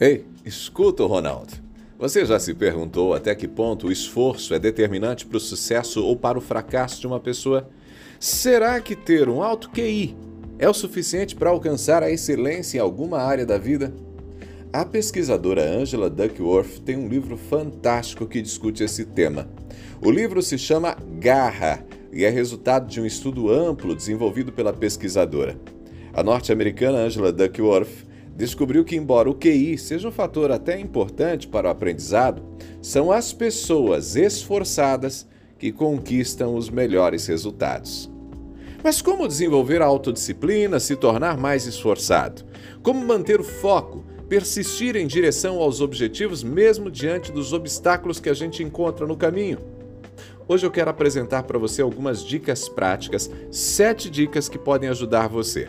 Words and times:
Ei, 0.00 0.24
escuta, 0.44 1.04
Ronaldo. 1.04 1.52
Você 1.96 2.26
já 2.26 2.40
se 2.40 2.52
perguntou 2.52 3.14
até 3.14 3.32
que 3.32 3.46
ponto 3.46 3.86
o 3.86 3.92
esforço 3.92 4.52
é 4.52 4.58
determinante 4.58 5.24
para 5.24 5.36
o 5.36 5.40
sucesso 5.40 6.04
ou 6.04 6.16
para 6.16 6.36
o 6.36 6.40
fracasso 6.40 7.00
de 7.00 7.06
uma 7.06 7.20
pessoa? 7.20 7.68
Será 8.18 8.80
que 8.80 8.96
ter 8.96 9.28
um 9.28 9.40
alto 9.40 9.70
QI 9.70 10.16
é 10.58 10.68
o 10.68 10.74
suficiente 10.74 11.36
para 11.36 11.50
alcançar 11.50 12.02
a 12.02 12.10
excelência 12.10 12.78
em 12.78 12.80
alguma 12.80 13.18
área 13.18 13.46
da 13.46 13.56
vida? 13.56 13.94
A 14.72 14.84
pesquisadora 14.84 15.62
Angela 15.62 16.10
Duckworth 16.10 16.80
tem 16.84 16.96
um 16.96 17.06
livro 17.06 17.36
fantástico 17.36 18.26
que 18.26 18.42
discute 18.42 18.82
esse 18.82 19.04
tema. 19.04 19.48
O 20.02 20.10
livro 20.10 20.42
se 20.42 20.58
chama 20.58 20.96
Garra 21.20 21.86
e 22.12 22.24
é 22.24 22.30
resultado 22.30 22.88
de 22.88 23.00
um 23.00 23.06
estudo 23.06 23.48
amplo 23.48 23.94
desenvolvido 23.94 24.50
pela 24.50 24.72
pesquisadora. 24.72 25.56
A 26.12 26.20
norte-americana 26.20 26.98
Angela 26.98 27.32
Duckworth 27.32 28.12
descobriu 28.36 28.84
que, 28.84 28.96
embora 28.96 29.30
o 29.30 29.34
QI 29.34 29.78
seja 29.78 30.08
um 30.08 30.12
fator 30.12 30.50
até 30.50 30.78
importante 30.78 31.46
para 31.46 31.68
o 31.68 31.70
aprendizado, 31.70 32.42
são 32.82 33.12
as 33.12 33.32
pessoas 33.32 34.16
esforçadas 34.16 35.26
que 35.58 35.70
conquistam 35.70 36.56
os 36.56 36.68
melhores 36.68 37.26
resultados. 37.26 38.10
Mas 38.82 39.00
como 39.00 39.28
desenvolver 39.28 39.80
a 39.80 39.86
autodisciplina, 39.86 40.78
se 40.78 40.96
tornar 40.96 41.38
mais 41.38 41.64
esforçado? 41.64 42.44
Como 42.82 43.06
manter 43.06 43.40
o 43.40 43.44
foco, 43.44 44.04
persistir 44.28 44.96
em 44.96 45.06
direção 45.06 45.58
aos 45.58 45.80
objetivos 45.80 46.42
mesmo 46.42 46.90
diante 46.90 47.32
dos 47.32 47.52
obstáculos 47.52 48.20
que 48.20 48.28
a 48.28 48.34
gente 48.34 48.62
encontra 48.62 49.06
no 49.06 49.16
caminho? 49.16 49.58
Hoje 50.46 50.66
eu 50.66 50.70
quero 50.70 50.90
apresentar 50.90 51.44
para 51.44 51.58
você 51.58 51.80
algumas 51.80 52.22
dicas 52.22 52.68
práticas, 52.68 53.30
sete 53.50 54.10
dicas 54.10 54.50
que 54.50 54.58
podem 54.58 54.90
ajudar 54.90 55.28
você. 55.28 55.68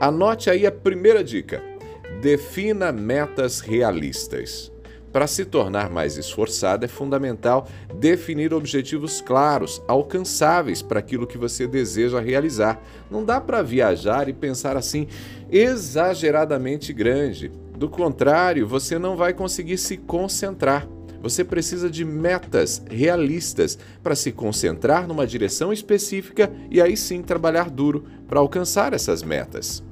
Anote 0.00 0.48
aí 0.48 0.64
a 0.64 0.72
primeira 0.72 1.22
dica 1.22 1.69
Defina 2.20 2.90
metas 2.92 3.60
realistas. 3.60 4.70
Para 5.12 5.26
se 5.26 5.44
tornar 5.44 5.90
mais 5.90 6.16
esforçado, 6.16 6.84
é 6.84 6.88
fundamental 6.88 7.66
definir 7.94 8.54
objetivos 8.54 9.20
claros, 9.20 9.82
alcançáveis 9.88 10.82
para 10.82 11.00
aquilo 11.00 11.26
que 11.26 11.36
você 11.36 11.66
deseja 11.66 12.20
realizar. 12.20 12.80
Não 13.10 13.24
dá 13.24 13.40
para 13.40 13.60
viajar 13.60 14.28
e 14.28 14.32
pensar 14.32 14.76
assim 14.76 15.08
exageradamente 15.50 16.92
grande. 16.92 17.50
Do 17.76 17.88
contrário, 17.88 18.68
você 18.68 18.98
não 18.98 19.16
vai 19.16 19.32
conseguir 19.32 19.78
se 19.78 19.96
concentrar. 19.96 20.86
Você 21.20 21.42
precisa 21.44 21.90
de 21.90 22.04
metas 22.04 22.82
realistas 22.88 23.78
para 24.02 24.14
se 24.14 24.30
concentrar 24.30 25.08
numa 25.08 25.26
direção 25.26 25.72
específica 25.72 26.50
e 26.70 26.80
aí 26.80 26.96
sim 26.96 27.20
trabalhar 27.20 27.68
duro 27.68 28.04
para 28.28 28.38
alcançar 28.38 28.92
essas 28.92 29.22
metas. 29.22 29.82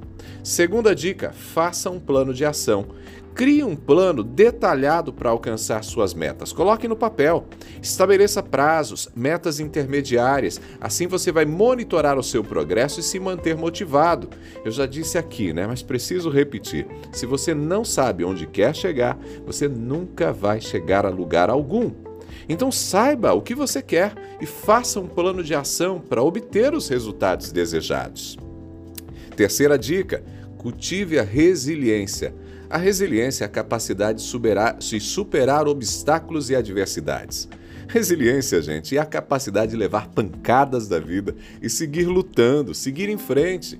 Segunda 0.43 0.95
dica: 0.95 1.31
faça 1.31 1.89
um 1.89 1.99
plano 1.99 2.33
de 2.33 2.45
ação. 2.45 2.87
Crie 3.35 3.63
um 3.63 3.75
plano 3.75 4.21
detalhado 4.21 5.13
para 5.13 5.29
alcançar 5.29 5.81
suas 5.83 6.13
metas. 6.13 6.51
Coloque 6.51 6.89
no 6.89 6.95
papel. 6.95 7.45
Estabeleça 7.81 8.43
prazos, 8.43 9.07
metas 9.15 9.61
intermediárias. 9.61 10.59
Assim 10.81 11.07
você 11.07 11.31
vai 11.31 11.45
monitorar 11.45 12.17
o 12.17 12.23
seu 12.23 12.43
progresso 12.43 12.99
e 12.99 13.03
se 13.03 13.17
manter 13.17 13.55
motivado. 13.55 14.29
Eu 14.65 14.71
já 14.71 14.85
disse 14.85 15.17
aqui, 15.17 15.53
né? 15.53 15.65
Mas 15.65 15.81
preciso 15.81 16.29
repetir. 16.29 16.85
Se 17.13 17.25
você 17.25 17.53
não 17.53 17.85
sabe 17.85 18.25
onde 18.25 18.45
quer 18.45 18.75
chegar, 18.75 19.17
você 19.45 19.69
nunca 19.69 20.33
vai 20.33 20.59
chegar 20.59 21.05
a 21.05 21.09
lugar 21.09 21.49
algum. 21.49 21.91
Então 22.49 22.71
saiba 22.71 23.31
o 23.31 23.41
que 23.41 23.55
você 23.55 23.81
quer 23.81 24.13
e 24.41 24.45
faça 24.45 24.99
um 24.99 25.07
plano 25.07 25.43
de 25.43 25.55
ação 25.55 25.99
para 25.99 26.21
obter 26.21 26.73
os 26.73 26.89
resultados 26.89 27.53
desejados. 27.53 28.37
Terceira 29.39 29.79
dica: 29.79 30.21
cultive 30.57 31.17
a 31.17 31.23
resiliência. 31.23 32.35
A 32.69 32.77
resiliência 32.77 33.45
é 33.45 33.47
a 33.47 33.49
capacidade 33.49 34.17
de 34.17 34.25
superar, 34.25 34.77
de 34.77 34.99
superar 34.99 35.65
obstáculos 35.65 36.49
e 36.49 36.57
adversidades. 36.57 37.47
Resiliência, 37.87 38.61
gente, 38.61 38.97
é 38.97 38.99
a 38.99 39.05
capacidade 39.05 39.71
de 39.71 39.77
levar 39.77 40.09
pancadas 40.09 40.89
da 40.89 40.99
vida 40.99 41.33
e 41.61 41.69
seguir 41.69 42.05
lutando, 42.05 42.75
seguir 42.75 43.07
em 43.07 43.17
frente. 43.17 43.79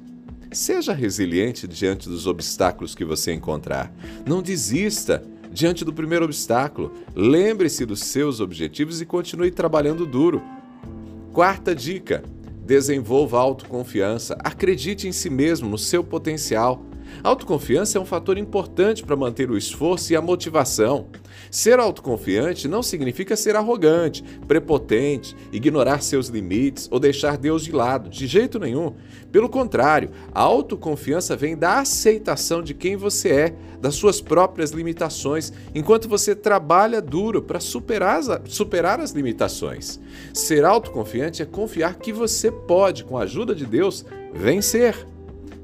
Seja 0.49 0.93
resiliente 0.93 1.67
diante 1.67 2.07
dos 2.07 2.25
obstáculos 2.25 2.95
que 2.95 3.03
você 3.03 3.33
encontrar. 3.33 3.93
Não 4.25 4.41
desista 4.41 5.21
diante 5.51 5.83
do 5.83 5.91
primeiro 5.91 6.23
obstáculo. 6.23 6.93
Lembre-se 7.13 7.85
dos 7.85 7.99
seus 7.99 8.39
objetivos 8.39 9.01
e 9.01 9.05
continue 9.05 9.51
trabalhando 9.51 10.05
duro. 10.05 10.41
Quarta 11.33 11.75
dica: 11.75 12.23
Desenvolva 12.69 13.39
autoconfiança, 13.39 14.37
acredite 14.43 15.07
em 15.07 15.11
si 15.11 15.27
mesmo, 15.27 15.67
no 15.67 15.75
seu 15.75 16.03
potencial. 16.03 16.79
Autoconfiança 17.23 17.97
é 17.97 18.01
um 18.01 18.05
fator 18.05 18.37
importante 18.37 19.03
para 19.03 19.15
manter 19.15 19.49
o 19.51 19.57
esforço 19.57 20.13
e 20.13 20.15
a 20.15 20.21
motivação. 20.21 21.07
Ser 21.51 21.79
autoconfiante 21.79 22.67
não 22.67 22.83
significa 22.83 23.35
ser 23.35 23.55
arrogante, 23.55 24.23
prepotente, 24.47 25.35
ignorar 25.51 26.01
seus 26.01 26.27
limites 26.27 26.87
ou 26.91 26.99
deixar 26.99 27.37
Deus 27.37 27.63
de 27.63 27.71
lado, 27.71 28.09
de 28.09 28.27
jeito 28.27 28.59
nenhum. 28.59 28.93
Pelo 29.31 29.49
contrário, 29.49 30.11
a 30.33 30.41
autoconfiança 30.41 31.35
vem 31.35 31.57
da 31.57 31.79
aceitação 31.79 32.61
de 32.61 32.73
quem 32.73 32.95
você 32.95 33.29
é, 33.29 33.55
das 33.81 33.95
suas 33.95 34.21
próprias 34.21 34.71
limitações, 34.71 35.51
enquanto 35.73 36.07
você 36.07 36.35
trabalha 36.35 37.01
duro 37.01 37.41
para 37.41 37.59
superar, 37.59 38.21
superar 38.45 38.99
as 38.99 39.11
limitações. 39.11 39.99
Ser 40.33 40.65
autoconfiante 40.65 41.41
é 41.41 41.45
confiar 41.45 41.95
que 41.95 42.11
você 42.11 42.51
pode, 42.51 43.03
com 43.03 43.17
a 43.17 43.23
ajuda 43.23 43.55
de 43.55 43.65
Deus, 43.65 44.05
vencer. 44.33 45.07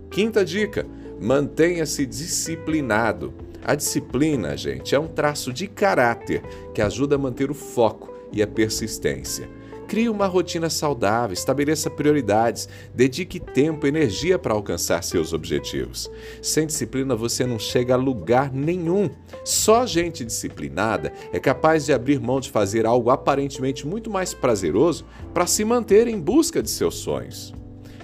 Quinta 0.09 0.45
dica 0.45 0.85
Mantenha-se 1.19 2.05
disciplinado. 2.05 3.33
A 3.63 3.73
disciplina, 3.73 4.55
gente, 4.55 4.93
é 4.93 4.99
um 4.99 5.07
traço 5.07 5.51
de 5.51 5.67
caráter 5.67 6.43
que 6.73 6.81
ajuda 6.81 7.15
a 7.15 7.19
manter 7.19 7.49
o 7.49 7.55
foco 7.55 8.13
e 8.31 8.43
a 8.43 8.47
persistência. 8.47 9.49
Crie 9.87 10.09
uma 10.09 10.25
rotina 10.25 10.69
saudável, 10.69 11.33
estabeleça 11.33 11.89
prioridades, 11.89 12.67
dedique 12.93 13.39
tempo 13.39 13.85
e 13.85 13.89
energia 13.89 14.37
para 14.37 14.53
alcançar 14.53 15.03
seus 15.03 15.31
objetivos. 15.31 16.09
Sem 16.41 16.65
disciplina 16.65 17.15
você 17.15 17.45
não 17.45 17.59
chega 17.59 17.93
a 17.93 17.97
lugar 17.97 18.51
nenhum. 18.51 19.09
Só 19.43 19.85
gente 19.85 20.25
disciplinada 20.25 21.13
é 21.31 21.39
capaz 21.39 21.85
de 21.85 21.93
abrir 21.93 22.19
mão 22.19 22.39
de 22.39 22.49
fazer 22.49 22.85
algo 22.85 23.11
aparentemente 23.11 23.85
muito 23.85 24.09
mais 24.09 24.33
prazeroso 24.33 25.05
para 25.33 25.45
se 25.45 25.63
manter 25.63 26.07
em 26.07 26.19
busca 26.19 26.63
de 26.63 26.69
seus 26.69 26.95
sonhos. 26.95 27.53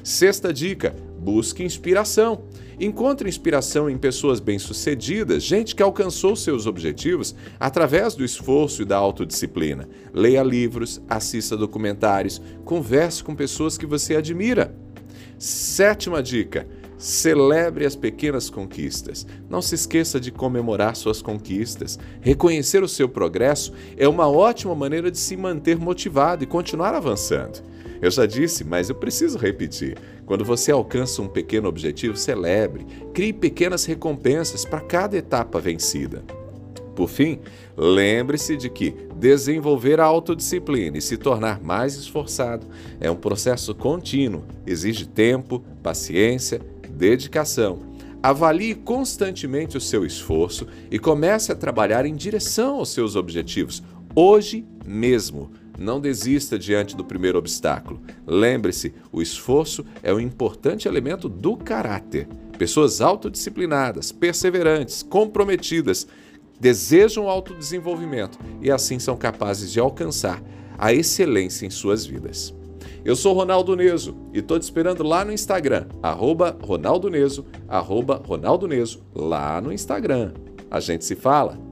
Sexta 0.04 0.54
dica: 0.54 0.96
busque 1.22 1.64
inspiração. 1.64 2.46
Encontre 2.80 3.30
inspiração 3.30 3.88
em 3.88 3.98
pessoas 3.98 4.40
bem-sucedidas, 4.40 5.44
gente 5.44 5.76
que 5.76 5.84
alcançou 5.84 6.36
seus 6.36 6.66
objetivos 6.66 7.36
através 7.60 8.16
do 8.16 8.26
esforço 8.26 8.82
e 8.82 8.86
da 8.86 8.98
autodisciplina. 8.98 9.88
Leia 10.12 10.42
livros, 10.42 11.00
assista 11.08 11.56
documentários, 11.56 12.42
converse 12.66 13.24
com 13.24 13.36
pessoas 13.36 13.78
que 13.78 13.86
você 13.86 14.16
admira. 14.16 14.76
Sétima 15.38 16.24
dica: 16.24 16.68
Celebre 17.02 17.84
as 17.84 17.96
pequenas 17.96 18.48
conquistas. 18.48 19.26
Não 19.50 19.60
se 19.60 19.74
esqueça 19.74 20.20
de 20.20 20.32
comemorar 20.32 20.96
suas 20.96 21.20
conquistas. 21.20 21.98
Reconhecer 22.22 22.84
o 22.84 22.88
seu 22.88 23.10
progresso 23.10 23.74
é 23.98 24.08
uma 24.08 24.30
ótima 24.30 24.76
maneira 24.76 25.10
de 25.10 25.18
se 25.18 25.36
manter 25.36 25.80
motivado 25.80 26.44
e 26.44 26.48
continuar 26.48 26.94
avançando. 26.94 27.64
Eu 28.00 28.12
já 28.12 28.28
disse, 28.28 28.64
mas 28.64 28.88
eu 28.88 28.94
preciso 28.94 29.40
repetir. 29.40 29.98
Quando 30.28 30.46
você 30.46 30.72
alcança 30.72 31.24
um 31.24 31.28
pequeno 31.28 31.68
objetivo, 31.68 32.16
celebre, 32.16 32.86
crie 33.16 33.34
pequenas 33.34 33.84
recompensas 33.84 34.64
para 34.64 34.82
cada 34.82 35.18
etapa 35.18 35.60
vencida. 35.60 36.24
Por 36.96 37.10
fim, 37.10 37.40
lembre-se 37.76 38.56
de 38.56 38.70
que 38.70 38.94
desenvolver 39.16 40.00
a 40.00 40.06
autodisciplina 40.06 41.00
e 41.00 41.02
se 41.02 41.18
tornar 41.18 41.60
mais 41.60 41.96
esforçado 41.96 42.68
é 43.00 43.10
um 43.10 43.16
processo 43.16 43.74
contínuo, 43.74 44.44
exige 44.68 45.08
tempo, 45.08 45.64
paciência, 45.82 46.62
dedicação. 47.02 47.80
Avalie 48.22 48.76
constantemente 48.76 49.76
o 49.76 49.82
seu 49.82 50.06
esforço 50.06 50.68
e 50.92 51.00
comece 51.00 51.52
a 51.52 51.56
trabalhar 51.56 52.06
em 52.06 52.14
direção 52.14 52.76
aos 52.76 52.90
seus 52.90 53.16
objetivos, 53.16 53.82
hoje 54.16 54.64
mesmo. 54.86 55.50
Não 55.80 56.00
desista 56.00 56.60
diante 56.60 56.96
do 56.96 57.04
primeiro 57.04 57.40
obstáculo. 57.40 58.00
Lembre-se, 58.28 58.94
o 59.12 59.20
esforço 59.20 59.84
é 60.04 60.14
um 60.14 60.20
importante 60.20 60.88
elemento 60.88 61.28
do 61.28 61.58
caráter. 61.58 62.28
Pessoas 62.56 63.02
autodisciplinadas, 63.02 64.12
perseverantes, 64.12 65.02
comprometidas, 65.02 66.06
desejam 66.60 67.28
autodesenvolvimento 67.28 68.38
e 68.62 68.70
assim 68.70 69.00
são 69.00 69.18
capazes 69.18 69.72
de 69.72 69.80
alcançar 69.80 70.40
a 70.78 70.94
excelência 70.94 71.66
em 71.66 71.72
suas 71.72 72.06
vidas. 72.06 72.54
Eu 73.04 73.16
sou 73.16 73.34
Ronaldo 73.34 73.76
Neso 73.76 74.16
e 74.32 74.40
estou 74.40 74.60
te 74.60 74.62
esperando 74.62 75.04
lá 75.04 75.26
no 75.26 75.32
Instagram, 75.32 75.88
arroba 76.04 76.56
Ronaldo 76.62 77.10
Neso, 77.10 77.46
arroba 77.68 78.22
Ronaldo 78.24 78.68
Neso, 78.68 79.04
lá 79.16 79.60
no 79.60 79.74
Instagram. 79.74 80.34
A 80.70 80.80
gente 80.80 81.04
se 81.04 81.16
fala. 81.16 81.71